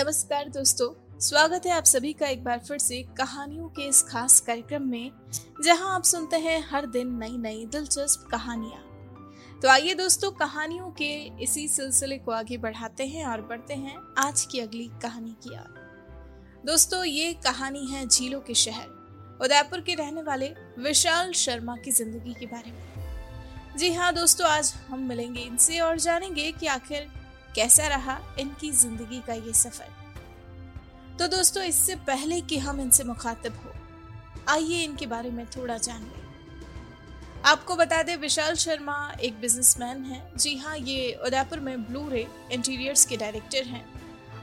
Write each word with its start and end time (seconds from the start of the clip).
नमस्कार 0.00 0.48
दोस्तों, 0.48 0.88
स्वागत 1.20 1.66
है 1.66 1.72
आप 1.72 1.84
सभी 1.84 2.12
का 2.12 2.26
एक 2.26 2.44
बार 2.44 2.58
फिर 2.58 2.78
से 2.78 3.02
कहानियों 3.18 3.68
के 3.68 3.82
इस 3.82 4.02
खास 4.02 4.38
कार्यक्रम 4.40 4.82
में, 4.82 5.10
जहाँ 5.64 5.94
आप 5.94 6.02
सुनते 6.02 6.36
हैं 6.36 6.58
हर 6.70 6.86
दिन 6.86 7.08
नई 7.18 7.36
नई 7.38 7.66
दिलचस्प 7.66 8.26
कहानियाँ। 8.30 9.60
तो 9.62 9.68
आइए 9.68 9.94
दोस्तों, 9.94 10.30
कहानियों 10.30 10.90
के 10.92 11.10
इसी 11.42 11.66
सिलसिले 11.68 12.18
को 12.18 12.32
आगे 12.32 12.56
बढ़ाते 12.56 13.06
हैं 13.06 13.26
और 13.26 13.42
बढ़ते 13.42 13.74
हैं 13.74 13.98
आज 14.18 14.44
की 14.44 14.60
अगली 14.60 14.90
कहानी 15.02 15.36
की 15.42 15.50
ओर। 15.50 16.64
दोस्तों, 16.66 17.04
ये 17.04 17.32
कहानी 17.44 17.86
है 17.86 18.06
झीलों 18.08 18.40
के 18.40 18.54
शहर, 18.54 19.38
उदयपुर 19.42 19.80
के 19.80 19.94
रहने 19.94 20.22
वाले 20.22 20.52
विशाल 20.78 21.32
शर्मा 21.34 21.76
की 21.76 21.90
ज़िंदगी 21.92 22.34
के 22.34 22.46
बारे 22.46 22.72
में। 22.72 23.78
जी 23.78 23.92
हाँ 23.92 24.12
दोस्तों, 24.14 24.46
आज 24.48 24.74
हम 24.88 25.08
मिलेंगे 25.08 25.40
इनसे 25.40 25.80
और 25.80 25.98
जानेंगे 25.98 26.52
कि 26.52 26.66
आखिर 26.68 27.10
कैसा 27.54 27.86
रहा 27.88 28.18
इनकी 28.38 28.70
ज़िंदगी 28.72 29.20
का 29.20 29.34
ये 29.34 29.52
सफ़र? 29.54 29.98
तो 31.18 31.26
दोस्तों, 31.28 31.62
इससे 31.64 31.94
पहले 32.06 32.40
कि 32.40 32.58
हम 32.58 32.80
इनसे 32.80 33.04
मुखातिब 33.04 33.56
हो, 33.56 33.72
आइए 34.48 34.82
इनके 34.84 35.06
बारे 35.06 35.30
में 35.30 35.44
थोड़ा 35.46 35.76
जान 35.78 36.02
लें। 36.02 36.18
आपको 37.46 37.76
बता 37.76 38.02
दें, 38.02 38.16
विशाल 38.16 38.54
शर्मा 38.56 38.96
एक 39.20 39.40
बिजनेसमैन 39.40 40.04
है। 40.04 40.22
जी 40.36 40.56
हाँ 40.56 40.76
ये 40.78 41.12
उदयपुर 41.26 41.60
में 41.60 41.84
ब्लू 41.84 42.08
रे 42.08 42.26
इंटीरियर्स 42.52 43.04
के 43.04 43.16
डायरेक्टर 43.16 43.64
हैं 43.66 43.84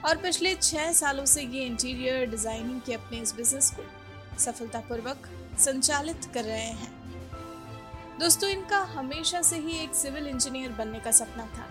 और 0.06 0.18
पिछले 0.18 0.54
छह 0.56 0.92
सालों 0.94 1.26
से 1.26 1.42
ये 1.44 1.66
इंटीरियर 1.66 2.26
डिज़ाइनिंग 2.30 2.82
के 2.82 2.94
अपने 2.94 3.20
इस 3.20 3.36
बिज़नेस 3.36 3.72
को 3.72 3.84
सफलतापूर्वक 4.40 5.28
संचालित 5.60 6.30
कर 6.34 6.44
रहे 6.44 6.72
हैं। 6.74 6.92
दोस्तों, 8.20 8.50
इनका 8.50 8.80
हमेशा 8.92 9.42
से 9.42 9.58
ही 9.58 9.78
एक 9.80 9.96
सिविल 9.96 10.28
इंजीनियर 10.28 10.72
बनने 10.72 11.00
का 11.00 11.12
सपना 11.14 11.46
था। 11.48 11.68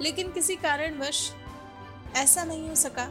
लेकिन 0.00 0.32
किसी 0.32 0.56
कारणवश 0.56 1.32
ऐसा 2.16 2.44
नहीं 2.44 2.68
हो 2.68 2.74
सका 2.74 3.08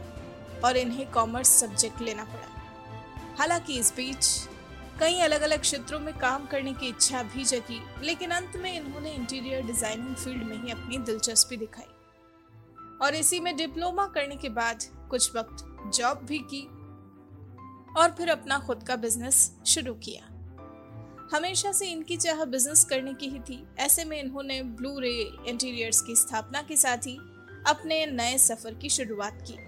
और 0.64 0.76
इन्हें 0.76 1.10
कॉमर्स 1.10 1.48
सब्जेक्ट 1.60 2.00
लेना 2.00 2.24
पड़ा। 2.24 3.36
हालाँकि 3.38 3.78
इस 3.78 3.92
बीच 3.96 4.26
कई 5.00 5.20
अलग 5.20 5.40
अलग 5.40 5.60
क्षेत्रों 5.60 6.00
में 6.00 6.12
काम 6.18 6.46
करने 6.46 6.72
की 6.72 6.88
इच्छा 6.88 7.22
भी 7.22 7.44
जगी, 7.44 7.80
लेकिन 8.02 8.30
अंत 8.30 8.56
में 8.56 8.72
इन्होंने 8.72 9.12
इंटीरियर 9.12 9.62
डिज़ाइनिंग 9.62 10.14
फ़ील्ड 10.14 10.42
में 10.42 10.62
ही 10.62 10.70
अपनी 10.70 10.98
दिलचस्पी 10.98 11.56
दिखाई। 11.56 11.86
और 13.02 13.14
इसी 13.14 13.40
में 13.40 13.56
डिप्लोमा 13.56 14.06
करने 14.06 14.36
के 14.36 14.48
बाद 14.48 14.84
कुछ 15.10 15.36
वक्त 15.36 15.64
जॉब 15.94 16.24
भी 16.24 16.38
की 16.38 16.62
और 17.96 18.10
फिर 18.10 18.28
अपना 18.28 18.58
खुद 18.58 18.82
का 18.82 18.96
बिज़नेस 18.96 19.52
शुरू 19.66 19.94
किया। 19.94 20.29
हमेशा 21.32 21.70
से 21.72 21.86
इनकी 21.86 22.16
चाह 22.16 22.44
बिज़नेस 22.44 22.84
करने 22.84 23.12
की 23.14 23.28
ही 23.28 23.38
थी। 23.40 23.64
ऐसे 23.78 24.04
में 24.04 24.20
इन्होंने 24.20 24.62
ब्लू 24.62 24.98
रे 24.98 25.12
इंटीरियर्स 25.48 26.00
की 26.00 26.16
स्थापना 26.16 26.62
के 26.62 26.76
साथ 26.76 27.06
ही 27.06 27.16
अपने 27.66 28.04
नए 28.06 28.38
सफ़र 28.38 28.74
की 28.74 28.88
शुरुआत 28.88 29.42
की। 29.42 29.58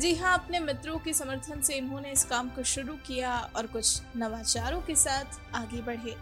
जी 0.00 0.14
हाँ 0.14 0.32
अपने 0.38 0.60
मित्रों 0.60 0.98
के 0.98 1.12
समर्थन 1.12 1.60
से 1.62 1.74
इन्होंने 1.74 2.12
इस 2.12 2.24
काम 2.24 2.48
को 2.48 2.62
शुरू 2.62 2.94
किया 3.06 3.36
और 3.56 3.66
कुछ 3.66 4.00
नवाचारों 4.16 4.80
के 4.80 4.94
साथ 4.94 5.38
आगे 5.54 5.82
बढ़े। 5.82 6.16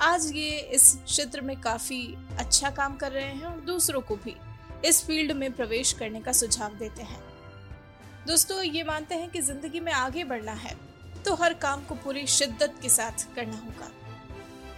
आज 0.00 0.30
ये 0.34 0.58
इस 0.74 0.94
क्षेत्र 1.04 1.40
में 1.40 1.60
काफ़ी 1.60 2.02
अच्छा 2.38 2.70
काम 2.70 2.96
कर 2.96 3.12
रहे 3.12 3.24
हैं 3.24 3.44
और 3.44 3.60
दूसरों 3.60 4.00
को 4.00 4.16
भी 4.16 4.34
इस 4.84 5.04
फ़ील्ड 5.06 5.32
में 5.32 5.50
प्रवेश 5.52 5.92
करने 5.92 6.20
का 6.20 6.32
सुझाव 6.32 6.74
देते 6.74 7.02
हैं। 7.02 7.20
दोस्तों, 8.26 8.62
ये 8.62 8.82
मानते 8.84 9.14
हैं 9.14 9.30
कि 9.30 9.40
ज़िंदगी 9.40 9.80
में 9.80 9.92
आगे 9.92 10.24
बढ़ना 10.24 10.52
है। 10.52 10.76
तो 11.24 11.34
हर 11.34 11.54
काम 11.54 11.84
को 11.84 11.94
पूरी 11.94 12.26
शिद्दत 12.28 12.74
के 12.82 12.88
साथ 12.88 13.26
करना 13.34 13.56
होगा। 13.56 13.90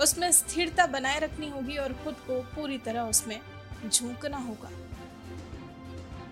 उसमें 0.03 0.31
स्थिरता 0.33 0.87
बनाए 0.87 1.19
रखनी 1.21 1.49
होगी 1.49 1.77
और 1.77 1.93
खुद 2.05 2.15
को 2.27 2.41
पूरी 2.55 2.79
तरह 2.79 3.03
उसमें 3.03 3.41
झोंकना 3.89 4.39
होगा। 4.39 4.71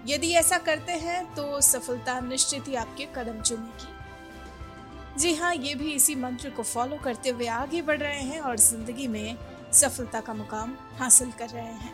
यदि 0.06 0.32
ऐसा 0.32 0.58
करते 0.58 0.92
हैं 0.98 1.24
तो 1.34 1.60
सफलता 1.60 2.18
निश्चित 2.20 2.68
ही 2.68 2.74
आपके 2.74 3.06
कदम 3.16 3.40
चुमेगी 3.40 5.20
जी 5.20 5.34
हाँ 5.34 5.54
ये 5.54 5.74
भी 5.74 5.92
इसी 5.92 6.14
मंत्र 6.14 6.50
को 6.50 6.62
फॉलो 6.62 6.96
करते 6.96 7.30
हुए 7.30 7.46
आगे 7.46 7.82
बढ़ 7.82 7.98
रहे 7.98 8.22
हैं 8.22 8.40
और 8.40 8.56
ज़िंदगी 8.58 9.06
में 9.08 9.36
सफलता 9.72 10.20
का 10.20 10.34
मुकाम 10.34 10.74
हासिल 10.98 11.30
कर 11.32 11.48
रहे 11.48 11.62
हैं। 11.62 11.92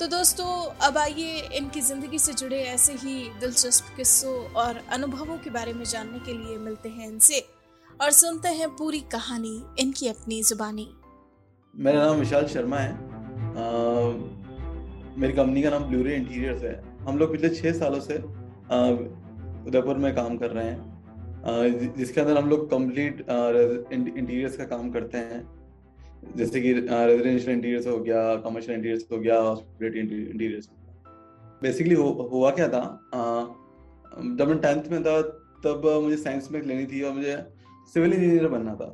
तो 0.00 0.06
दोस्तों 0.06 0.46
अब 0.86 0.96
आइए 0.98 1.40
इनकी 1.56 1.80
ज़िंदगी 1.80 2.18
से 2.18 2.32
जुड़े 2.32 2.56
ऐसे 2.62 2.92
ही 2.94 3.14
दिलचस्प 3.40 3.84
किस्सों 3.96 4.34
और 4.62 4.80
अनुभवों 4.92 5.36
के 5.38 5.50
बारे 5.50 5.72
में 5.72 5.84
जानने 5.84 6.18
के 6.18 6.32
लिए 6.32 6.56
मिलते 6.58 6.88
हैं 6.88 7.06
इनसे 7.08 7.38
और 8.02 8.10
सुनते 8.10 8.48
हैं 8.48 8.68
पूरी 8.76 9.00
कहानी 9.12 9.54
इनकी 9.80 10.08
अपनी 10.08 10.42
जुबानी। 10.42 10.88
मेरा 11.74 12.04
नाम 12.04 12.16
विशाल 12.16 12.46
शर्मा 12.46 12.78
है। 12.78 12.92
आ, 12.92 12.94
मेरी 15.20 15.32
कंपनी 15.32 15.62
का 15.62 15.70
नाम 15.70 15.84
ब्लूरे 15.84 16.14
इंटीरियर्स 16.16 16.62
है। 16.62 16.74
हम 17.06 17.18
लोग 17.18 17.32
पिछले 17.32 17.48
छः 17.50 17.72
सालों 17.72 18.00
से 18.00 18.16
उदयपुर 19.68 19.96
में 19.96 20.14
काम 20.14 20.36
कर 20.38 20.50
रहे 20.50 20.66
हैं। 20.66 21.94
जिसके 21.96 22.20
अंदर 22.20 22.36
हम 22.38 22.48
लोग 22.50 22.70
कंप्लीट 22.70 23.26
इंटीरियर्स 23.92 24.56
का 24.56 24.64
काम 24.66 24.90
करते 24.90 25.18
हैं। 25.18 25.40
जैसे 26.36 26.60
कि 26.60 26.72
रेजिडेंशियल 26.72 27.50
इंटीरियर्स 27.50 27.86
हो 27.86 27.98
गया 27.98 28.34
कमर्शियल 28.44 28.76
इंटीरियर्स 28.76 29.06
हो 29.12 29.18
गया 29.18 29.38
हॉस्पिटलिटी 29.40 30.22
इंटीरियर्स 30.24 30.68
बेसिकली 31.62 31.94
हुआ 31.94 32.50
क्या 32.50 32.68
था 32.68 32.82
जब 34.38 34.48
मैं 34.48 34.58
टेंथ 34.58 34.90
में 34.90 35.02
था, 35.04 35.20
तब 35.64 35.86
मुझे 36.04 36.16
साइंस 36.16 36.48
में 36.52 36.60
लेनी 36.62 36.86
थी 36.86 37.02
और 37.02 37.12
मुझे 37.12 37.36
सिविल 37.94 38.12
इंजीनियर 38.12 38.48
बनना 38.48 38.74
था। 38.74 38.86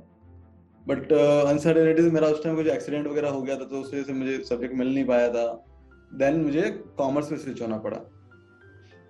बट 0.86 1.12
अनसर्टेनिटी 1.12 2.02
मेरा 2.10 2.28
उस 2.28 2.42
टाइम 2.44 2.56
कुछ 2.56 2.66
एक्सीडेंट 2.68 3.06
वगैरह 3.06 3.28
हो 3.30 3.42
गया 3.42 3.56
था 3.56 3.64
तो 3.64 3.80
उस 3.80 3.92
वजह 3.94 4.02
से 4.02 4.12
मुझे 4.12 4.38
सब्जेक्ट 4.44 4.74
मिल 4.76 4.94
नहीं 4.94 5.04
पाया 5.06 5.28
था। 5.28 5.44
देन 6.12 6.40
मुझे 6.40 6.62
कॉमर्स 6.98 7.30
में 7.32 7.38
स्विच 7.38 7.62
होना 7.62 7.78
पड़ा। 7.78 8.00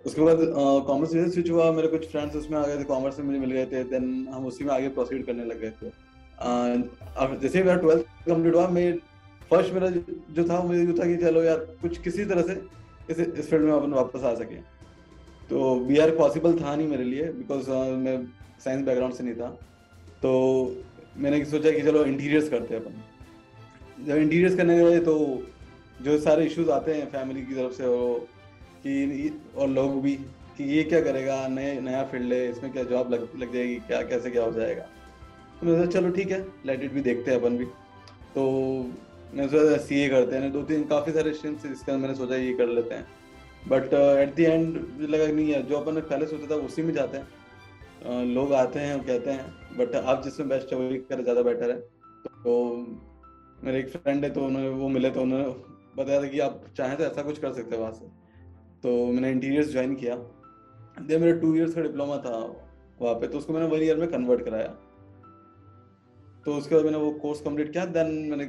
उसके 0.05 0.21
बाद 0.23 0.39
कॉमर्स 0.87 1.13
में 1.15 1.29
स्विच 1.31 1.51
हुआ, 1.51 1.71
मेरे 1.73 1.89
कुछ 1.89 2.11
फ्रेंड्स 2.11 2.37
उसमें 2.37 2.59
आ 2.59 2.67
गए 2.67 2.79
थे 2.79 2.85
कॉमर्स 2.85 3.19
में 3.19 3.27
मुझे 3.27 3.39
मिल 3.39 3.51
गए 3.51 3.67
थे 3.67 3.83
देन 3.91 4.27
हम 4.33 4.47
उसी 4.47 4.65
में 4.65 4.73
आगे 4.75 4.89
प्रोसीड 4.91 5.25
करने 5.27 5.45
लग 5.45 5.61
गए 5.61 5.71
थे। 5.83 5.91
अब 6.39 7.39
जैसे 7.43 7.63
मेरा 7.63 7.77
ट्वेल्थ 7.77 8.05
कंप्लीट 8.27 8.55
हुआ 8.55 8.67
मैं 8.69 8.93
फ़र्स्ट 9.51 9.73
मेरा 9.75 9.89
जो 9.89 10.45
था 10.49 10.63
मुझे 10.63 10.85
जो 10.87 10.93
था 10.99 11.07
कि 11.07 11.17
चलो 11.17 11.43
यार 11.43 11.59
कुछ 11.83 11.99
किसी 12.03 12.25
तरह 12.25 12.43
से 12.43 12.61
इस 13.11 13.19
इस 13.21 13.51
फ़ील्ड 13.51 13.65
में 13.65 13.73
अपन 13.73 13.93
वापस 13.93 14.23
आ 14.25 14.35
सके। 14.35 14.57
तो 15.51 15.75
बी 15.87 15.99
आर 15.99 16.11
पॉसिबल 16.17 16.59
था 16.61 16.75
नहीं 16.77 16.89
मेरे 16.89 17.05
लिए 17.05 17.25
बिकॉज़ 17.33 17.71
uh, 17.71 17.97
मैं 17.99 18.17
साइंस 18.65 18.85
बैकग्राउंड 18.87 19.15
से 19.15 19.25
नहीं 19.25 19.35
था। 19.35 19.49
तो 20.23 20.31
मैंने 21.17 21.45
सोचा 21.45 21.71
कि 21.71 21.83
चलो 21.83 22.05
इंटीरियर्स 22.05 22.49
करते 22.49 22.75
हैं 22.75 22.85
अपन। 22.85 24.05
जब 24.07 24.17
इंटीरियर्स 24.17 24.57
करने 24.57 24.79
गए 24.79 25.01
तो 25.01 25.17
जो 26.03 26.19
सारे 26.21 26.45
इश्यूज़ 26.47 26.71
आते 26.71 26.95
हैं 26.95 27.07
फैमिली 27.11 27.43
की 27.43 27.55
तरफ़ 27.55 27.73
से 27.73 27.87
और 27.87 28.19
कि 28.87 29.41
और 29.57 29.69
लोग 29.69 30.01
भी 30.03 30.15
कि 30.57 30.65
ये 30.73 30.83
क्या 30.85 31.01
करेगा 31.01 31.47
नए 31.49 31.79
नया 31.81 32.03
फ़ील्ड 32.05 32.33
है 32.33 32.49
इसमें 32.51 32.73
क्या 32.73 32.83
जॉब 32.85 33.13
लग 33.13 33.29
लग 33.39 33.53
जाएगी 33.55 33.77
क्या 33.87 34.03
कैसे 34.03 34.31
क्या 34.31 34.45
हो 34.45 34.53
जाएगा। 34.53 34.87
मैंने 35.65 35.79
सोचा 35.79 35.91
चलो 35.93 36.11
ठीक 36.13 36.31
है 36.31 36.41
लेट 36.67 36.83
इट 36.83 36.93
भी 36.93 37.01
देखते 37.03 37.31
हैं 37.31 37.41
अपन 37.41 37.57
भी. 37.59 37.65
तो 38.35 38.43
मैंने 39.35 39.49
सोचा 39.49 39.77
सी 39.79 40.01
ए 40.01 40.09
करते 40.09 40.37
हैं। 40.37 40.53
दो 40.53 40.63
तीन 40.65 40.85
काफ़ी 40.87 41.13
सारे 41.13 41.33
स्ट्रीम्स 41.35 41.67
इसके 41.67 41.93
अंदर 41.93 42.03
मैंने 42.03 42.15
सोचा 42.17 42.37
ये 42.37 42.53
कर 42.55 42.67
लेते 42.69 42.95
हैं. 42.95 43.07
बट 43.69 43.95
एट 43.95 44.35
दी 44.35 44.45
एंड 44.45 44.77
लगा 45.03 45.27
नहीं 45.27 45.53
है 45.53 45.63
जो 45.63 45.77
अपन 45.77 45.95
ने 45.95 46.01
पहले 46.03 46.27
सोचा 46.27 46.51
था 46.51 46.61
उसी 46.63 46.83
में 46.83 46.93
जाते 46.95 47.17
हैं। 47.17 47.27
Uh, 48.03 48.25
लोग 48.27 48.53
आते 48.55 48.79
हैं 48.79 48.95
और 48.95 49.01
कहते 49.07 49.31
हैं 49.31 49.77
बट 49.79 49.95
आप 49.97 50.23
जिसमें 50.23 50.49
बेस्ट 50.49 50.73
है 50.73 50.79
वही 50.79 50.97
करें 51.01 51.23
ज़्यादा 51.23 51.43
बेटर 51.43 51.71
है। 51.71 51.77
तो 51.77 52.55
मेरे 53.65 53.79
एक 53.79 53.89
फ्रेंड 53.91 54.25
है 54.25 54.31
तो 54.31 54.45
उन्होंने 54.45 54.69
वो 54.71 54.89
मिले 54.89 55.11
तो 55.11 55.21
उन्होंने 55.23 55.45
बताया 55.97 56.23
था 56.23 56.29
कि 56.29 56.39
आप 56.41 56.65
चाहें 56.77 56.97
तो 56.99 57.05
ऐसा 57.05 57.23
कुछ 57.23 57.39
कर 57.39 57.53
सकते 57.53 57.75
हैं 57.75 57.83
वहाँ 57.83 57.93
से। 57.93 58.07
तो 58.83 59.07
मैंने 59.07 59.31
इंटीरियर्स 59.31 59.71
ज्वाइन 59.73 59.95
किया। 59.95 60.17
दे 61.01 61.19
मेरा 61.19 61.39
टू 61.41 61.55
ईयर्स 61.57 61.75
का 61.75 61.83
डिप्लोमा 61.83 62.17
था 62.19 62.37
वहाँ 63.01 63.15
पे 63.15 63.29
तो 63.29 63.39
उसको 63.39 63.53
मैंने 63.53 63.67
वन 63.67 63.83
ईयर 63.83 63.97
में 63.97 64.09
कन्वर्ट 64.11 64.45
कराया। 64.45 64.75
तो 66.47 66.55
उसके 66.57 66.75
बाद 66.75 66.85
मैंने 66.85 66.99
वो 66.99 67.11
कोर्स 67.23 67.41
कंप्लीट 67.41 67.73
किया 67.73 67.85
देन 67.97 68.13
मैंने 68.31 68.47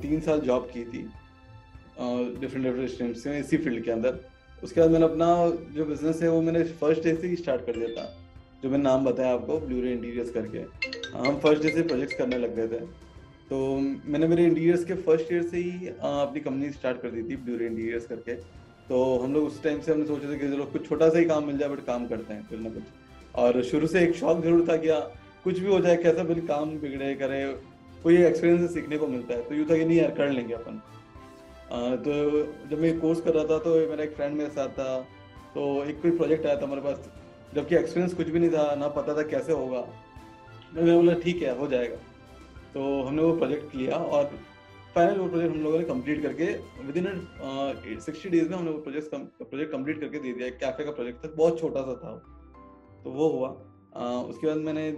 तीन 0.00 0.20
साल 0.20 0.40
जॉब 0.42 0.68
की 0.72 0.84
थी 0.84 1.08
डिफरेंट 1.98 2.64
डिफरेंट 2.64 2.88
स्ट्रीम्स 2.90 3.26
में, 3.26 3.38
इसी 3.40 3.56
फ़ील्ड 3.56 3.84
के 3.84 3.90
अंदर। 3.90 4.18
उसके 4.62 4.80
बाद 4.80 4.90
मैंने 4.90 5.04
अपना 5.04 5.26
जो 5.74 5.84
बिज़नेस 5.84 6.22
है, 6.22 6.28
वो 6.28 6.40
मैंने 6.42 6.62
फ़र्स्ट 6.64 7.02
डे 7.04 7.14
से 7.16 7.28
ही 7.28 7.36
स्टार्ट 7.36 7.66
कर 7.66 7.76
दिया 7.76 7.88
था। 7.96 8.04
जो 8.62 8.70
मैंने 8.70 8.82
नाम 8.82 9.04
बताया 9.04 9.32
आपको 9.34 9.58
ब्लूरे 9.60 9.92
इंटीरियर्स 9.92 10.30
करके। 10.30 10.58
हम 11.18 11.38
फ़र्स्ट 11.40 11.62
डे 11.62 11.70
से 11.70 11.82
प्रोजेक्ट्स 11.82 12.16
करने 12.18 12.38
लग 12.38 12.54
गए 12.56 12.68
थे। 12.68 12.80
तो 13.50 13.56
मैंने 13.78 14.26
मेरे 14.26 14.44
इंटीरियर्स 14.44 14.84
के 14.84 14.94
फ़र्स्ट 15.02 15.32
ईयर 15.32 15.42
से 15.42 15.58
ही 15.58 15.88
अपनी 15.88 16.40
कंपनी 16.40 16.70
स्टार्ट 16.72 17.00
कर 17.02 17.10
दी 17.10 17.22
थी 17.22 17.36
ब्लू 17.36 17.56
रे 17.58 17.66
इंटीरियर्स 17.66 18.06
करके। 18.06 18.34
तो 18.88 19.18
हम 19.18 19.34
लोग 19.34 19.46
उस 19.46 19.62
टाइम 19.62 19.80
से 19.80 19.92
हमने 19.92 20.06
सोचे 20.06 20.32
थे 20.32 20.38
कि 20.38 20.48
चलो 20.48 20.64
कुछ 20.72 20.88
छोटा 20.88 21.08
सा 21.08 21.18
ही 21.18 21.24
काम 21.24 21.46
मिल 21.46 21.58
जाए 21.58 21.68
बट 21.68 21.84
काम 21.86 22.06
करते 22.06 22.34
हैं, 22.34 22.46
कुछ 22.48 22.58
ना 22.60 22.70
कुछ। 22.70 22.82
और 23.34 23.62
शुरू 23.64 23.86
से 23.86 24.02
एक 24.04 24.14
शौक 24.16 24.42
ज़रूर 24.44 24.66
था 24.68 24.76
कि 24.76 24.88
कुछ 25.44 25.58
भी 25.58 25.66
हो 25.66 25.80
जाए 25.80 25.96
कैसा 25.98 26.22
भी 26.24 26.40
काम 26.46 26.70
बिगड़े 26.80 27.14
करे 27.14 27.40
कोई 28.02 28.16
एक्सपीरियंस 28.24 28.72
सीखने 28.74 28.98
को 28.98 29.06
मिलता 29.06 29.34
है 29.34 29.42
तो 29.48 29.54
यूँ 29.54 29.66
था 29.66 29.76
कि 29.78 29.84
नहीं 29.84 29.98
यार 29.98 30.10
कर 30.14 30.30
लेंगे 30.30 30.54
अपन। 30.54 30.80
तो 32.04 32.12
जब 32.70 32.80
मैं 32.80 32.98
कोर्स 33.00 33.20
कर 33.20 33.34
रहा 33.34 33.44
था 33.44 33.58
तो 33.58 33.74
मेरा 33.90 34.04
एक 34.04 34.14
फ्रेंड 34.16 34.36
मेरे 34.36 34.50
साथ 34.50 34.68
था 34.78 34.88
तो 35.54 35.62
एक 35.84 36.00
कोई 36.02 36.10
प्रोजेक्ट 36.16 36.46
आया 36.46 36.56
था 36.56 36.64
हमारे 36.64 36.80
पास 36.80 37.08
जबकि 37.54 37.76
एक्सपीरियंस 37.76 38.14
कुछ 38.14 38.28
भी 38.28 38.38
नहीं 38.38 38.50
था 38.50 38.74
ना 38.74 38.88
पता 38.96 39.16
था 39.16 39.22
कैसे 39.28 39.52
होगा। 39.52 39.80
मैंने 40.74 40.96
बोला 40.96 41.14
ठीक 41.20 41.42
है 41.42 41.56
हो 41.58 41.66
जाएगा। 41.68 41.96
तो 42.74 43.02
हमने 43.02 43.22
वो 43.22 43.36
प्रोजेक्ट 43.36 43.70
किया 43.72 43.96
और 43.96 44.24
फाइनल 44.94 45.18
वो 45.18 45.28
प्रोजेक्ट 45.28 45.54
हम 45.54 45.62
लोगों 45.62 45.78
ने 45.78 45.84
कंप्लीट 45.84 46.22
करके 46.22 46.46
विद 46.86 46.96
इन 46.96 47.98
सिक्सटी 48.00 48.28
डेज़ 48.28 48.48
में 48.48 48.56
हमने 48.56 48.70
वो 48.70 48.78
प्रोजेक्ट 48.80 49.14
प्रोजेक्ट 49.40 49.72
कंप्लीट 49.72 50.00
करके 50.00 50.18
दे 50.18 50.32
दिया। 50.32 50.48
कैफ़े 50.60 50.84
का 50.84 50.90
प्रोजेक्ट 50.92 51.24
था 51.24 51.30
बहुत 51.36 51.60
छोटा 51.60 51.82
सा 51.82 51.94
था 51.94 52.12
तो 53.04 53.10
वो 53.12 53.28
हुआ। 53.30 53.48
uh, 53.48 54.30
उसके 54.30 54.46
बाद 54.46 54.56
मैंने 54.58 54.90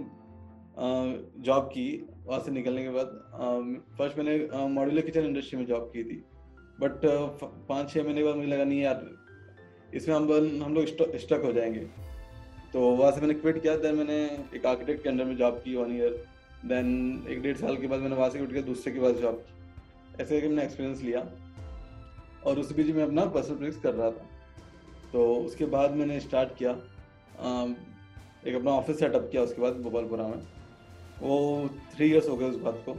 जॉब 0.77 1.67
की, 1.67 2.07
वहाँ 2.25 2.39
से 2.39 2.51
निकलने 2.51 2.83
के 2.83 2.89
बाद 2.89 3.07
फ़र्स्ट 3.97 4.17
मैंने 4.17 4.67
मॉड्यूलर 4.69 5.01
किचन 5.01 5.25
इंडस्ट्री 5.25 5.59
में 5.59 5.65
जॉब 5.65 5.89
की 5.93 6.03
थी। 6.03 6.23
बट 6.79 7.05
पाँच 7.69 7.89
छः 7.91 8.03
महीने 8.03 8.19
के 8.19 8.25
बाद 8.25 8.35
मुझे 8.35 8.47
लगा, 8.47 8.63
नहीं 8.63 8.81
यार, 8.81 9.09
इसमें 9.93 10.15
हम 10.15 10.31
हम 10.63 10.73
लोग 10.73 10.85
स्टक 11.17 11.41
हो 11.45 11.51
जाएँगे। 11.53 11.87
तो 12.73 12.79
वहाँ 12.81 13.11
से 13.11 13.21
मैंने 13.21 13.33
क्विट 13.33 13.61
किया 13.61 13.75
देन 13.77 13.95
मैंने 13.95 14.17
एक 14.55 14.65
आर्किटेक्ट 14.65 15.03
के 15.03 15.09
अंडर 15.09 15.25
में 15.25 15.35
जॉब 15.37 15.61
की 15.65 15.75
वन 15.75 15.95
ईयर 15.95 16.23
देन 16.65 17.25
एक 17.29 17.41
डेढ़ 17.41 17.57
साल 17.57 17.77
के 17.77 17.87
बाद 17.87 17.99
मैंने 17.99 18.15
वहाँ 18.15 18.29
से 18.29 18.41
उठ 18.41 18.53
के 18.53 18.61
दूसरे 18.63 18.93
के 18.93 18.99
पास 18.99 19.15
जॉब 19.15 19.35
की। 19.37 20.21
ऐसे 20.21 20.35
करके 20.35 20.47
मैंने 20.47 20.63
एक्सपीरियंस 20.63 21.01
लिया। 21.01 21.25
और 22.45 22.59
उस 22.59 22.75
बीच 22.75 22.87
में 22.95 23.03
अपना 23.03 23.25
पर्सनल 23.27 23.55
प्रोजेक्ट 23.57 23.83
कर 23.83 23.93
रहा 23.93 24.09
था। 24.11 24.25
तो 25.13 25.33
उसके 25.35 25.65
बाद 25.67 25.95
मैंने 25.95 26.19
स्टार्ट 26.19 26.55
किया 26.57 26.71
एक 28.47 28.55
अपना 28.55 28.71
ऑफ़िस 28.71 28.99
सेटअप 28.99 29.27
किया 29.31 29.41
उसके 29.43 29.61
बाद 29.61 29.81
भोपालपुरा 29.81 30.27
में। 30.27 30.41
वो 31.21 31.69
थ्री 31.95 32.09
इयर्स 32.09 32.29
हो 32.29 32.35
गए 32.37 32.45
उस 32.45 32.55
बात 32.61 32.81
को। 32.85 32.93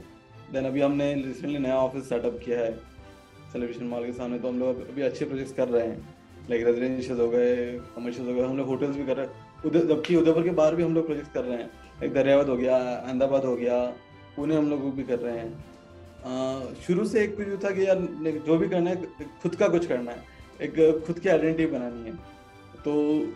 देन 0.53 0.65
अभी 0.65 0.81
हमने 0.81 1.13
रिसेंटली 1.15 1.59
नया 1.59 1.77
ऑफ़िस 1.79 2.09
सेटअप 2.09 2.41
किया 2.45 2.59
है 2.59 2.73
सेलिब्रेशन 3.53 3.87
मॉल 3.87 4.05
के 4.05 4.13
सामने 4.13 4.39
तो 4.39 4.49
हम 4.49 4.59
लोग 4.59 4.89
अभी 4.89 5.03
अच्छे 5.03 5.25
प्रोजेक्ट्स 5.25 5.55
कर 5.55 5.69
रहे 5.69 5.87
हैं। 5.87 6.17
लाइक 6.51 6.65
रेजिडेंशियल 6.67 7.21
हो 7.21 7.29
गए 7.29 7.55
कमर्शियल 7.97 8.29
हो 8.29 8.35
गए 8.35 8.43
हम 8.43 8.57
लोग 8.57 8.67
होटल्स 8.69 8.97
भी 8.97 9.05
कर। 9.05 9.17
रहे 9.17 9.27
हैं 9.27 9.63
उधर 9.67 9.87
जबकि 9.87 10.17
उदयपुर 10.17 10.43
के 10.43 10.51
बाहर 10.53 10.75
भी 10.75 10.83
हम 10.83 10.95
लोग 10.95 11.07
प्रोजेक्ट 11.07 11.33
कर 11.35 11.45
रहे 11.45 11.59
हैं। 11.59 11.71
एक 12.05 12.13
दरियावत 12.15 12.49
हो 12.49 12.57
गया, 12.57 12.77
अहमदाबाद 12.77 13.45
हो 13.45 13.55
गया, 13.57 13.85
पुणे 14.37 14.57
हम 14.57 14.71
लोग 14.71 14.95
भी 14.97 15.03
कर 15.03 15.19
रहे 15.19 15.39
हैं। 15.39 16.75
शुरू 16.87 17.05
से 17.05 17.23
एक 17.25 17.37
कुछ 17.37 17.65
था 17.65 17.71
कि 17.71 17.87
यार 17.87 17.99
जो 18.47 18.57
भी 18.59 18.69
करना 18.69 18.91
है, 18.91 18.97
खुद 19.43 19.55
का 19.55 19.69
कुछ 19.69 19.87
करना 19.87 20.11
है। 20.11 20.23
एक 20.63 21.05
खुद 21.07 21.19
की 21.19 21.29
आइडेंटिटी 21.29 21.67
बनानी 21.73 22.05
है। 22.05 22.17
तो 22.85 22.93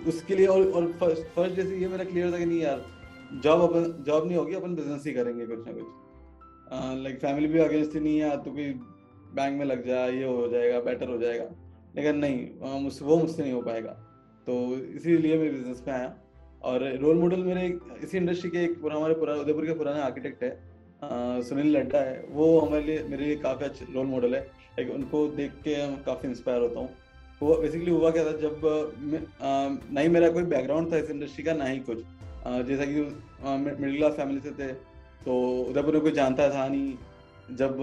उसके 0.09 0.35
लिए 0.35 0.47
और 0.47 0.67
और 0.71 0.91
फ़र्स्ट 1.01 1.23
फ़र्स्ट 1.35 1.57
जैसे 1.57 1.77
ये 1.77 1.89
मेरा 1.89 2.05
क्लियर 2.05 2.33
था 2.33 2.39
कि 2.39 2.47
नहीं 2.47 2.61
यार 2.61 2.85
जॉब 3.35 3.61
अपन 3.63 4.03
जॉब 4.07 4.27
नहीं 4.27 4.37
होगी, 4.37 4.55
अपन 4.55 4.75
बिज़नेस 4.75 5.07
ही 5.07 5.13
करेंगे 5.13 5.47
कुछ 5.47 5.67
ना 5.67 5.73
कुछ। 5.73 7.03
लाइक 7.03 7.19
फैमिली 7.21 7.49
भी 7.49 7.59
अगेंस्ट 7.61 7.95
ही 7.95 8.01
नहीं 8.01 8.19
है 8.19 8.37
तो 8.43 8.51
कोई 8.51 8.73
बैंक 9.35 9.59
में 9.59 9.65
लग 9.67 9.87
जाए 9.87 10.13
ये 10.13 10.25
हो 10.25 10.49
जाएगा 10.49 10.81
बेटर 10.81 11.09
हो 11.09 11.19
जाएगा। 11.19 11.45
लेकिन 11.97 12.17
नहीं 12.17 12.81
मुझसे 12.83 13.05
वो 13.05 13.17
मुझसे 13.19 13.43
नहीं 13.43 13.53
हो 13.53 13.63
पाएगा। 13.63 13.93
तो 14.47 14.55
इसीलिए 14.97 15.39
मैं 15.39 15.53
बिज़नेस 15.53 15.83
में 15.89 15.95
आया। 15.95 16.15
और 16.63 16.83
रोल 16.97 17.17
मॉडल 17.17 17.43
मेरे 17.45 17.67
इसी 18.03 18.17
इंडस्ट्री 18.19 18.51
के 18.51 18.65
एक 18.65 18.81
पूरा, 18.81 18.97
हमारे 18.97 19.15
पूरा, 19.15 19.35
उदयपुर 19.35 19.67
के 19.67 19.75
पुराने 19.75 20.01
आर्किटेक्ट 20.01 20.43
है। 20.43 21.43
सुनील 21.43 21.77
लड्डा 21.77 21.99
है। 22.01 22.25
वो 22.31 22.59
हमारे 22.61 22.83
लिए, 22.83 23.03
मेरे 23.03 23.25
लिए 23.25 23.37
काफ़ी 23.37 23.65
अच्छा 23.65 23.87
रोल 23.95 24.07
मॉडल 24.07 24.35
है। 24.35 24.41
लाइक 24.41 24.91
उनको 24.91 25.27
देख 25.29 25.53
के 25.65 25.75
काफ़ी 26.05 26.29
इंस्पायर 26.29 26.61
होता 26.61 26.81
हूँ। 26.81 26.89
वो 27.41 27.57
बेसिकली 27.57 27.91
हुआ 27.91 28.11
क्या 28.11 28.25
था, 28.25 28.33
जब 28.39 28.61
ना 29.93 30.01
ही 30.01 30.09
मेरा 30.09 30.31
कोई 30.31 30.43
बैकग्राउंड 30.45 30.93
था 30.93 30.97
इस 30.97 31.11
इंडस्ट्री 31.11 31.45
का, 31.45 31.55
ना 31.55 31.65
ही 31.65 31.79
कुछ। 31.81 32.05
जैसा 32.47 32.85
कि 32.85 33.01
मिडिल 33.81 33.97
क्लास 33.97 34.13
फैमिली 34.13 34.41
से 34.41 34.51
थे 34.53 34.73
तो 35.25 35.35
उदयपुर 35.61 35.95
में 35.95 36.03
कोई 36.03 36.13
जानता 36.13 36.49
था 36.51 36.67
नहीं। 36.69 37.57
जब 37.57 37.79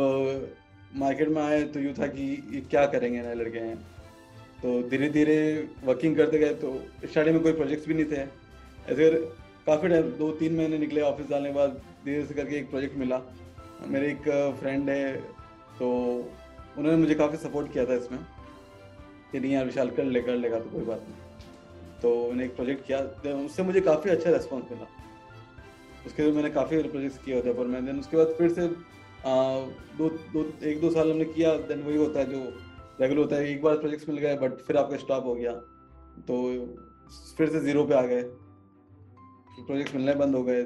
मार्केट 0.96 1.30
में 1.30 1.42
आए 1.42 1.62
तो 1.66 1.80
यूँ 1.80 1.94
था 1.94 2.08
कि 2.10 2.24
ये 2.54 2.62
क्या 2.70 2.86
करेंगे 2.88 3.22
नए 3.22 3.34
लड़के 3.36 3.60
हैं। 3.60 3.76
तो 4.62 4.82
धीरे 4.90 5.10
धीरे 5.10 5.38
वर्किंग 5.84 6.16
करते 6.18 6.40
गए 6.40 6.54
तो 6.56 6.74
स्टार्टिंग 7.04 7.36
में 7.36 7.44
कोई 7.44 7.54
प्रोजेक्ट्स 7.54 7.88
भी 7.88 7.94
नहीं 7.94 8.06
थे। 8.06 8.22
ऐसे 8.88 9.10
काफ़ी 9.66 9.90
टाइम 9.90 10.10
दो 10.18 10.32
तीन 10.34 10.56
महीने 10.56 10.78
निकले 10.78 11.02
ऑफ़िस 11.02 11.28
जाने 11.30 11.50
के 11.50 11.56
बाद 11.56 11.82
धीरे 12.06 12.26
से 12.26 12.34
करके 12.34 12.58
एक 12.58 12.70
प्रोजेक्ट 12.70 12.98
मिला। 12.98 13.22
मेरे 13.88 14.08
एक 14.08 14.30
फ्रेंड 14.60 14.90
है 14.90 15.16
तो 15.80 15.90
उन्होंने 16.78 16.98
मुझे 16.98 17.16
काफ़ी 17.16 17.38
सपोर्ट 17.38 17.72
किया 17.74 17.86
था 17.86 17.96
इसमें। 17.96 18.20
कि 19.32 19.40
नहीं 19.40 19.52
यार, 19.54 19.66
विशाल 19.66 19.90
कर 19.90 20.04
ले 20.06 20.22
कर 20.22 20.36
लेगा 20.38 20.60
तो 20.60 20.70
कोई 20.70 20.86
बात 20.86 21.02
नहीं। 21.02 21.29
तो 22.02 22.10
मैंने 22.30 22.46
एक 22.46 22.56
प्रोजेक्ट 22.56 22.86
किया 22.88 23.00
उससे 23.36 23.64
मुझे 23.64 23.82
काफ़ी 23.82 24.10
अच्छा 24.12 24.30
रिस्पॉन्स 24.32 24.72
मिला। 24.72 24.88
उसके 26.06 26.24
बाद 26.24 26.34
मैंने 26.34 26.50
काफ़ी 26.52 26.82
प्रोजेक्ट्स 26.84 27.18
किए 27.24 27.36
होते 27.36 27.54
पर 27.54 27.68
मैं 27.68 27.86
देन 27.86 28.00
उसके 28.00 28.18
बाद 28.18 28.34
फिर 28.38 28.54
से 28.54 28.62
आ, 28.62 29.34
दो 29.98 30.10
दो 30.34 30.44
एक 30.66 30.80
दो 30.82 30.90
साल 30.90 31.10
हमने 31.12 31.26
किया 31.28 31.54
देन 31.70 31.82
वही 31.84 31.98
होता 31.98 32.20
है 32.20 32.26
जो 32.26 32.40
रेगुलर 33.02 33.20
होता 33.20 33.36
है 33.36 33.52
एक 33.52 33.62
बार 33.62 33.78
प्रोजेक्ट्स 33.78 34.10
मिल 34.10 34.18
गए 34.18 34.36
बट 34.38 34.62
फिर 34.68 34.78
आपका 34.78 34.98
स्टॉप 34.98 35.26
हो 35.26 35.34
गया। 35.36 35.52
तो 36.28 36.36
फिर 37.38 37.50
से 37.50 37.60
ज़ीरो 37.60 37.84
पे 37.86 37.94
आ 37.96 38.02
गए। 38.04 38.22
प्रोजेक्ट्स 39.60 39.96
मिलने 39.96 40.14
बंद 40.16 40.36
हो 40.36 40.44
गए। 40.44 40.64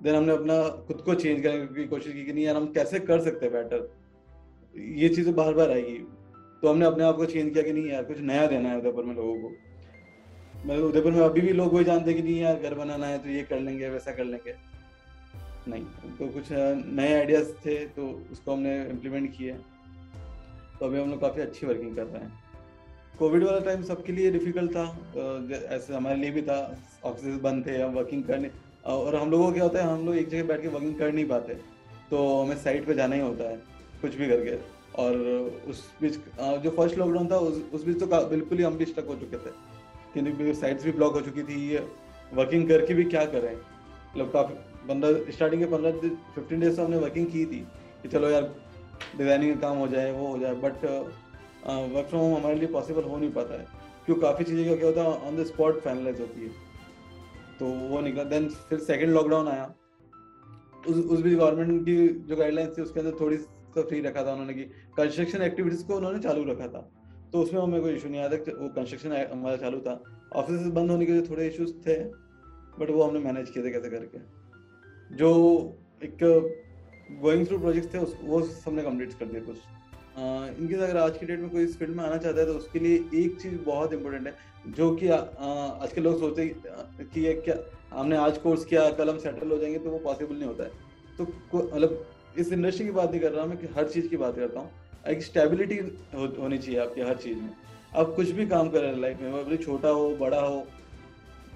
देन 0.00 0.14
हमने 0.14 0.32
अपना 0.32 0.62
खुद 0.86 1.00
को 1.00 1.14
चेंज 1.14 1.42
करने 1.42 1.66
की 1.66 1.86
कोशिश 1.88 2.12
की 2.12 2.24
कि 2.24 2.32
नहीं 2.32 2.44
यार 2.44 2.56
हम 2.56 2.66
कैसे 2.72 3.00
कर 3.00 3.20
सकते 3.20 3.46
हैं 3.46 3.52
बेटर 3.54 3.88
ये 4.96 5.08
चीज़ें 5.08 5.34
बार 5.34 5.54
बार 5.54 5.70
आएगी। 5.70 5.98
तो 6.62 6.68
हमने 6.68 6.86
अपने 6.86 7.04
आप 7.04 7.16
को 7.16 7.26
चेंज 7.26 7.52
किया 7.52 7.62
कि 7.64 7.72
नहीं 7.72 7.90
यार 7.90 8.04
कुछ 8.04 8.20
नया 8.22 8.46
देना 8.46 8.68
है 8.68 8.78
उदयपुर 8.78 9.04
में 9.04 9.14
लोगों 9.14 9.34
को। 9.38 9.48
मतलब 10.58 10.84
उदयपुर 10.84 11.12
में 11.12 11.20
अभी 11.20 11.40
भी 11.40 11.52
लोग 11.52 11.74
वही 11.74 11.84
जानते 11.84 12.14
कि 12.14 12.22
नहीं 12.22 12.38
यार, 12.38 12.56
घर 12.56 12.74
बनाना 12.74 13.06
है 13.06 13.18
तो 13.18 13.28
ये 13.28 13.42
कर 13.44 13.60
लेंगे, 13.60 13.88
वैसा 13.90 14.12
कर 14.12 14.24
लेंगे। 14.24 14.54
नहीं 15.68 15.82
तो 16.18 16.26
कुछ 16.28 16.48
नए 16.50 17.12
आइडियाज़ 17.14 17.52
थे 17.64 17.76
तो 17.88 18.06
उसको 18.32 18.52
हमने 18.52 18.74
इम्प्लीमेंट 18.86 19.30
किए। 19.36 19.52
तो 20.78 20.86
अभी 20.86 20.98
हम 21.00 21.10
लोग 21.10 21.20
काफ़ी 21.20 21.42
अच्छी 21.42 21.66
वर्किंग 21.66 21.96
कर 21.96 22.04
रहे 22.04 22.22
हैं। 22.22 22.32
कोविड 23.18 23.44
वाला 23.44 23.58
टाइम 23.60 23.82
सबके 23.82 24.12
लिए 24.12 24.30
डिफ़िकल्ट 24.30 24.70
था 24.72 24.84
ऐसे 25.70 25.94
हमारे 25.94 26.16
लिए 26.16 26.30
भी 26.30 26.42
था। 26.42 26.58
ऑफ़िस 27.04 27.40
बंद 27.42 27.66
थे, 27.66 27.76
हम 27.76 27.94
वर्किंग 27.94 28.24
करने 28.24 28.50
और 28.86 29.16
हम 29.16 29.30
लोगों 29.30 29.46
को 29.46 29.52
क्या 29.52 29.62
होता 29.62 29.78
है, 29.78 29.92
हम 29.92 30.06
लोग 30.06 30.16
एक 30.16 30.28
जगह 30.28 30.44
बैठ 30.44 30.62
के 30.62 30.68
वर्किंग 30.68 30.94
कर 30.98 31.12
नहीं 31.12 31.26
पाते। 31.28 31.54
तो 32.10 32.42
हमें 32.42 32.56
साइट 32.56 32.86
पे 32.86 32.94
जाना 32.94 33.14
ही 33.14 33.20
होता 33.20 33.50
है, 33.50 33.56
कुछ 34.02 34.14
भी 34.14 34.28
करके। 34.28 34.58
और 34.96 35.16
उस 35.68 35.82
बीच 36.00 36.14
जो 36.62 36.70
फ़र्स्ट 36.70 36.98
लॉकडाउन 36.98 37.30
था, 37.30 37.38
उस 37.38 37.62
उस 37.74 37.84
बीच 37.84 38.00
तो 38.00 38.06
बिल्कुल 38.28 38.58
ही 38.58 38.64
हम 38.64 38.76
भी 38.76 38.84
स्टक 38.84 39.06
हो 39.08 39.16
चुके 39.16 39.36
थे। 39.38 39.54
क्योंकि 40.22 40.54
साइट्स 40.54 40.84
भी 40.84 40.92
ब्लॉक 40.92 41.14
हो 41.14 41.20
चुकी 41.20 41.42
थी, 41.42 41.54
ये 41.68 41.86
वर्किंग 42.34 42.68
करके 42.68 42.94
भी 42.94 43.04
क्या 43.06 43.24
करें? 43.26 43.54
मतलब 43.54 44.30
काफ़ी, 44.32 44.54
बंदा 44.86 45.08
स्टार्टिंग 45.32 45.62
के 45.62 45.66
पंद्रह 45.68 46.08
फिफ्टीन 46.34 46.60
डेज़ 46.60 46.76
से 46.76 46.82
हमने 46.82 46.96
वर्किंग 46.98 47.26
की 47.26 47.44
थी 47.46 47.66
कि 48.02 48.08
चलो 48.08 48.28
यार 48.30 48.54
डिज़ाइनिंग 49.18 49.54
का 49.54 49.60
काम 49.60 49.76
हो 49.78 49.88
जाए, 49.88 50.12
वो 50.12 50.26
हो 50.26 50.38
जाए 50.38 50.54
बट 50.56 50.84
वर्क 51.64 52.06
फ्रॉम 52.08 52.22
होम 52.22 52.36
हमारे 52.36 52.54
लिए 52.54 52.68
पॉसिबल 52.68 53.02
हो 53.02 53.16
नहीं 53.18 53.32
पाता 53.32 53.54
है। 53.54 53.66
क्योंकि 54.06 54.20
काफ़ी 54.22 54.44
चीज़ें 54.44 54.68
का 54.68 54.76
क्या 54.76 54.86
होता 54.86 55.02
है 55.02 55.28
ऑन 55.28 55.36
द 55.36 55.44
स्पॉट 55.46 55.80
फाइनलाइज 55.80 56.20
होती 56.20 56.40
है। 56.40 56.48
तो 57.58 57.66
वो 57.88 58.00
निकला 58.00 58.24
देन 58.24 58.48
फिर 58.68 58.78
सेकेंड 58.80 59.12
लॉकडाउन 59.12 59.48
आया। 59.48 59.72
उस 60.88 60.96
उस 60.96 61.20
भी 61.20 61.34
गवर्नमेंट 61.34 61.84
की 61.84 62.08
जो 62.08 62.36
गाइडलाइंस 62.36 62.76
थी, 62.78 62.82
उसके 62.82 63.00
अंदर 63.00 63.16
थोड़ी 63.20 63.36
सा 63.36 63.82
फ्री 63.82 64.00
रखा 64.00 64.24
था 64.26 64.32
उन्होंने 64.32 64.54
की 64.54 64.62
कंस्ट्रक्शन 64.96 65.42
एक्टिविटीज़ 65.42 65.84
को 65.86 65.96
उन्होंने 65.96 66.18
चालू 66.18 66.44
रखा 66.44 66.66
था। 66.68 66.90
तो 67.32 67.40
उसमें 67.42 67.60
हमें 67.62 67.80
कोई 67.80 67.92
इशू 67.92 68.08
नहीं 68.08 68.20
आया 68.20 68.28
था 68.30 68.52
वो 68.54 68.68
कंस्ट्रक्शन 68.70 69.12
हमारा 69.32 69.56
चालू 69.56 69.80
था। 69.80 70.02
ऑफ़िस 70.34 70.66
बंद 70.68 70.90
होने 70.90 71.06
के 71.06 71.12
लिए 71.12 71.22
थोड़े 71.22 71.46
इश्यूज़ 71.48 71.72
थे 71.86 71.96
बट 72.78 72.90
वो 72.90 73.02
हमने 73.02 73.20
मैनेज 73.20 73.50
किए 73.50 73.64
थे 73.64 73.70
कैसे 73.70 73.90
करके। 73.90 74.18
जो 75.16 75.30
एक 76.02 76.18
गोइंग 77.22 77.46
थ्रू 77.46 77.58
प्रोजेक्ट 77.58 77.94
थे 77.94 77.98
वो 77.98 78.42
सबने 78.44 78.82
कंप्लीट 78.82 79.12
कर 79.18 79.26
दिए 79.26 79.40
कुछ। 79.40 79.56
इनके 80.16 80.74
अगर 80.74 80.96
आज 80.96 81.18
की 81.18 81.26
डेट 81.26 81.40
में 81.40 81.48
कोई 81.50 81.64
इस 81.64 81.78
फ़ील्ड 81.78 81.96
में 81.96 82.02
आना 82.04 82.16
चाहता 82.16 82.40
है 82.40 82.46
तो 82.46 82.52
उसके 82.54 82.78
लिए 82.78 82.96
एक 83.16 83.40
चीज़ 83.40 83.56
बहुत 83.62 83.92
इंपॉर्टेंट 83.92 84.26
है, 84.26 84.34
जो 84.68 84.94
कि 84.96 85.08
आज 85.08 85.92
के 85.92 86.00
लोग 86.00 86.18
सोचते 86.20 86.48
कि 87.02 87.20
ये 87.20 87.32
क्या, 87.40 87.56
हमने 87.92 88.16
आज 88.16 88.38
कोर्स 88.38 88.64
किया, 88.64 88.88
कल 88.90 89.10
हम 89.10 89.18
सेटल 89.18 89.50
हो 89.50 89.58
जाएँगे 89.58 89.78
तो 89.78 89.90
वो 89.90 89.98
पॉसिबल 90.00 90.34
नहीं 90.34 90.48
होता 90.48 90.64
है। 90.64 90.70
तो 91.18 91.24
मतलब 91.66 92.06
इस 92.38 92.52
इंडस्ट्री 92.52 92.84
की 92.86 92.92
बात 92.92 93.10
नहीं 93.10 93.20
कर 93.20 93.32
रहा 93.32 93.44
मैं, 93.46 93.58
कि 93.58 93.66
हर 93.68 93.88
चीज़ 93.88 94.08
की 94.08 94.16
बात 94.16 94.36
करता 94.36 94.60
हूँ। 94.60 94.70
एक 95.08 95.22
स्टेबिलिटी 95.22 95.76
हो, 96.14 96.26
होनी 96.40 96.58
चाहिए 96.58 96.80
आपकी 96.80 97.00
हर 97.00 97.16
चीज़ 97.16 97.38
में। 97.38 97.50
आप 97.96 98.12
कुछ 98.16 98.30
भी 98.30 98.46
काम 98.46 98.68
कर 98.68 98.94
लाइफ 98.96 99.20
में 99.20 99.44
भले 99.44 99.56
छोटा 99.56 99.88
हो 99.88 100.08
बड़ा 100.16 100.40
हो 100.40 100.58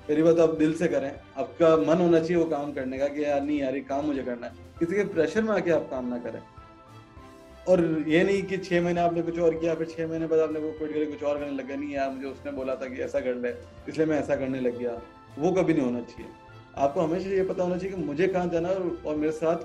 पहली 0.08 0.22
बात 0.22 0.38
आप 0.40 0.54
दिल 0.56 0.72
से 0.74 0.88
करें 0.88 1.10
आपका 1.38 1.76
मन 1.78 2.00
होना 2.00 2.18
चाहिए 2.20 2.36
वो 2.36 2.44
काम 2.44 2.72
करने 2.72 2.98
का 2.98 3.08
कि 3.08 3.24
यार 3.24 3.42
नहीं 3.42 3.58
यार 3.60 3.74
ये 3.74 3.80
काम 3.80 4.04
मुझे 4.04 4.22
करना 4.22 4.46
है। 4.46 4.52
किसी 4.78 4.94
के 4.96 5.04
प्रेशर 5.04 5.42
में 5.42 5.52
आके 5.54 5.70
आप 5.70 5.88
काम 5.90 6.08
ना 6.08 6.18
करें। 6.18 6.40
और 7.68 7.82
ये 8.08 8.22
नहीं 8.24 8.42
कि 8.42 8.58
छह 8.58 8.82
महीने 8.82 9.00
आपने 9.00 9.22
कुछ 9.22 9.38
और 9.38 9.54
किया 9.54 9.74
फिर 9.74 9.86
छह 9.86 10.06
महीने 10.06 10.26
बाद 10.26 10.40
आपने 10.40 10.60
वो 10.60 10.70
करके 10.70 11.04
कुछ 11.06 11.22
और 11.22 11.38
करने 11.38 11.52
लग 11.52 11.66
गया 11.66 11.76
नहीं 11.76 11.90
यार 11.90 12.10
मुझे 12.10 12.26
उसने 12.26 12.52
बोला 12.52 12.74
था 12.74 12.86
कि 12.86 13.02
ऐसा 13.02 13.20
कर 13.20 13.34
ले 13.34 13.50
इसलिए 13.88 14.06
मैं 14.06 14.18
ऐसा 14.18 14.36
करने 14.36 14.60
लग 14.60 14.78
गया। 14.78 15.00
वो 15.38 15.52
कभी 15.52 15.74
नहीं 15.74 15.84
होना 15.84 16.00
चाहिए। 16.00 16.30
आपको 16.76 17.00
हमेशा 17.00 17.30
ये 17.30 17.44
पता 17.44 17.62
होना 17.62 17.76
चाहिए 17.76 17.96
कि 17.96 18.02
मुझे 18.02 18.26
कहाँ 18.28 18.48
जाना 18.48 18.68
और 18.68 19.16
मेरे 19.16 19.32
साथ 19.32 19.56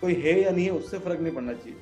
कोई 0.00 0.14
है 0.14 0.40
या 0.40 0.50
नहीं 0.50 0.64
है 0.64 0.72
उससे 0.72 0.98
फ़र्क 0.98 1.20
नहीं 1.20 1.32
पड़ना 1.32 1.52
चाहिए। 1.52 1.78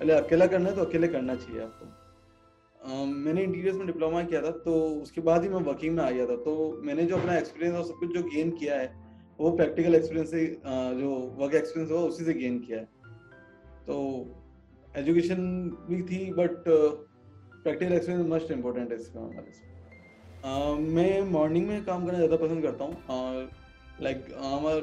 पहले 0.00 0.12
अकेला 0.14 0.46
करना 0.46 0.68
है 0.68 0.74
तो 0.76 0.84
अकेले 0.84 1.08
करना 1.08 1.34
चाहिए 1.36 1.62
आपको। 1.62 3.04
मैंने 3.06 3.42
इंटीरियर्स 3.42 3.76
में 3.76 3.86
डिप्लोमा 3.86 4.22
किया 4.24 4.40
था 4.42 4.50
तो 4.64 4.72
उसके 5.02 5.20
बाद 5.28 5.42
ही 5.42 5.48
मैं 5.48 5.60
वर्किंग 5.62 5.96
में 5.96 6.02
आ 6.04 6.10
गया 6.10 6.26
था। 6.26 6.36
तो 6.42 6.80
मैंने 6.84 7.04
जो 7.04 7.16
अपना 7.16 7.36
एक्सपीरियंस 7.38 7.76
और 7.76 7.84
सब 7.84 7.98
कुछ 8.00 8.14
जो 8.14 8.22
गेन 8.24 8.50
किया 8.58 8.74
है 8.76 8.94
वो 9.38 9.50
प्रैक्टिकल 9.52 9.94
एक्सपीरियंस 9.94 10.30
से 10.30 10.44
जो 11.00 11.10
वर्क 11.38 11.54
एक्सपीरियंस 11.54 11.90
हुआ 11.92 12.00
उसी 12.08 12.24
से 12.24 12.34
गेन 12.34 12.58
किया 12.60 12.78
है। 12.78 12.84
तो 13.86 13.96
एजुकेशन 14.94 15.40
भी 15.88 16.02
थी 16.02 16.20
but 16.32 16.62
practical 16.66 17.92
experience 17.92 18.28
must 18.30 18.50
important 18.52 18.92
है 18.92 18.98
इसमें 18.98 19.22
हमारे 19.22 19.64
uh, 20.44 20.78
मैं 20.94 21.20
मॉर्निंग 21.30 21.66
में 21.68 21.84
काम 21.84 22.06
करना 22.06 22.18
ज़्यादा 22.18 22.36
पसंद 22.36 22.62
करता 22.62 22.84
हूँ। 22.84 22.94
लाइक 24.02 24.24
हमारे 24.36 24.80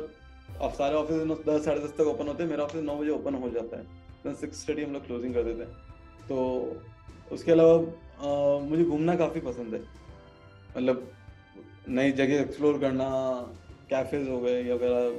सारे 0.74 0.96
ऑफ़िस 0.96 1.46
दस 1.48 1.66
साढ़े 1.66 1.82
दस 1.82 1.94
तक 1.98 2.08
ओपन 2.08 2.28
होते 2.28 2.44
हैं 2.44 2.50
मेरा 2.50 2.64
ऑफ़िस 2.64 2.84
नौ 2.84 2.96
बजे 2.98 3.12
ओपन 3.12 3.36
हो 3.36 3.50
जाता 3.52 3.78
है। 3.78 4.02
सिक्स 4.26 4.68
थर्टी 4.70 4.84
हम 4.84 4.94
लोग 4.94 5.06
क्लोजिंग 5.06 5.34
कर 5.34 5.44
देते 5.44 5.64
हैं 5.64 6.28
तो 6.28 6.38
उसके 7.32 7.52
अलावा 7.52 8.60
मुझे 8.62 8.84
घूमना 8.84 9.16
काफ़ी 9.16 9.42
पसंद 9.42 9.74
है। 9.74 9.80
मतलब 10.78 11.12
नई 11.90 12.12
जगह 12.12 12.42
एक्सप्लोर 12.42 12.80
करना 12.80 13.08
कैफेज 13.90 14.30
हो 14.30 14.40
गए 14.42 14.64
या 14.64 14.76
वगैरह 14.76 15.10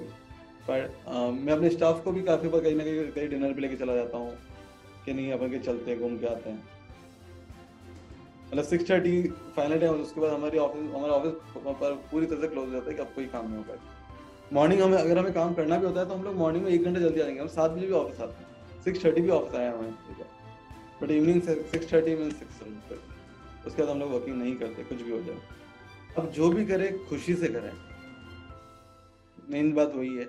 पर 0.68 1.32
मैं 1.32 1.52
अपने 1.52 1.70
स्टाफ 1.70 2.02
को 2.04 2.12
भी 2.12 2.22
काफ़ी 2.22 2.48
बार 2.48 2.60
कहीं 2.60 2.76
ना 2.76 2.84
कहीं 2.84 3.10
कहीं 3.10 3.28
डिनर 3.28 3.52
पे 3.52 3.60
लेके 3.60 3.76
चला 3.76 3.94
जाता 3.94 4.18
हूँ 4.18 4.32
कि 5.04 5.12
नहीं, 5.12 5.32
अपन 5.32 5.50
के 5.50 5.58
चलते 5.58 5.90
हैं, 5.90 6.00
घूम 6.00 6.16
के 6.18 6.26
आते 6.26 6.50
हैं। 6.50 6.62
मतलब 8.46 8.64
सिक्स 8.64 8.90
थर्टी 8.90 9.22
फाइनल 9.56 9.80
टाइम 9.80 10.00
उसके 10.02 10.20
बाद 10.20 10.32
हमारी 10.32 10.58
ऑफ़िस 10.58 10.94
हमारा 10.94 11.12
ऑफ़िस 11.12 11.32
पर 11.56 11.94
पूरी 12.10 12.26
तरह 12.26 12.40
से 12.40 12.48
क्लोज 12.48 12.66
हो 12.66 12.72
जाता 12.72 12.90
है 12.90 12.96
कि 12.96 13.02
अब 13.02 13.12
कोई 13.14 13.26
काम 13.26 13.48
नहीं 13.48 13.56
होगा। 13.56 13.74
मॉर्निंग 14.52 14.80
हमें, 14.82 14.96
अगर 14.96 15.18
हमें 15.18 15.32
काम 15.32 15.54
करना 15.54 15.76
भी 15.78 15.86
होता 15.86 16.00
है 16.00 16.08
तो 16.08 16.14
हम 16.14 16.24
लोग 16.24 16.34
मॉर्निंग 16.36 16.64
में 16.64 16.70
एक 16.72 16.84
घंटे 16.84 17.00
जल्दी 17.00 17.20
आ 17.20 17.24
जाएँगे 17.24 17.40
हम 17.40 17.48
सात 17.48 17.70
बजे 17.70 17.86
भी 17.86 17.92
ऑफ़िस 17.94 18.20
आते 18.20 18.43
हैं। 18.43 18.43
सिक्स 18.84 19.04
थर्टी 19.04 19.20
भी 19.20 19.30
ऑफ़िस 19.30 19.54
आए 19.54 19.68
हमें 19.68 19.92
बट 21.02 21.10
इवनिंग 21.10 21.42
सिक्स 21.42 21.92
थर्टी 21.92 22.14
में 22.16 22.30
सिक्स 22.30 22.62
उसके 23.66 23.82
बाद 23.82 23.90
हम 23.90 23.98
लोग 24.00 24.10
वर्किंग 24.12 24.36
नहीं 24.36 24.54
करते 24.56 24.84
कुछ 24.84 25.02
भी 25.02 25.10
हो 25.10 25.20
जाए। 25.22 25.38
अब 26.18 26.30
जो 26.30 26.48
भी 26.50 26.64
करे 26.66 26.88
खुशी 27.08 27.34
से 27.34 27.48
करें। 27.48 27.72
मेन 29.50 29.72
बात 29.74 29.94
वही 29.94 30.16
है। 30.16 30.24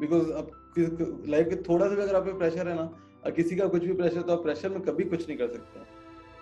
बिकॉज़ 0.00 0.30
अब 0.32 0.50
लाइफ 1.28 1.48
के 1.48 1.56
थोड़ा 1.68 1.88
सा 1.88 1.94
भी 1.94 2.02
अगर 2.02 2.16
आप 2.16 2.28
प्रेशर 2.38 2.68
है 2.68 2.74
ना 2.76 2.88
और 3.24 3.30
किसी 3.30 3.56
का 3.56 3.66
कुछ 3.68 3.84
भी 3.84 3.92
प्रेशर 3.94 4.22
तो 4.22 4.32
आप 4.32 4.42
प्रेशर 4.42 4.68
में 4.68 4.80
कभी 4.82 5.04
कुछ 5.04 5.26
नहीं 5.28 5.38
कर 5.38 5.48
सकते। 5.52 5.80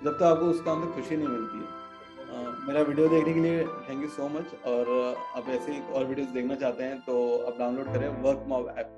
जब 0.05 0.13
तक 0.13 0.19
तो 0.19 0.25
आपको 0.25 0.47
उस 0.47 0.61
काम 0.63 0.79
में 0.81 0.93
खुशी 0.95 1.17
नहीं 1.17 1.29
मिलती 1.29 1.59
है। 1.59 1.85
Uh, 2.27 2.69
मेरा 2.69 2.81
वीडियो 2.83 3.09
देखने 3.09 3.33
के 3.35 3.41
लिए 3.41 3.65
थैंक 3.89 4.03
यू 4.03 4.09
सो 4.11 4.29
मच 4.29 4.55
और 4.67 4.89
आप 5.37 5.49
ऐसे 5.49 5.79
और 5.93 6.05
वीडियोस 6.07 6.29
देखना 6.31 6.55
चाहते 6.55 6.85
हैं 6.85 7.01
तो 7.01 7.15
आप 7.47 7.59
डाउनलोड 7.59 7.93
करें 7.93 8.09
work 8.23 8.45
mob 8.49 8.69
app 8.79 8.89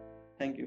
thank 0.41 0.59
you 0.61 0.67